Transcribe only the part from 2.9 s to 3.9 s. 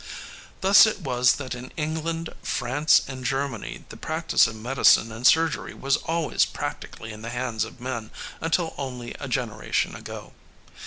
and Germany